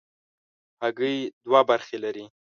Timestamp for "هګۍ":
0.81-1.15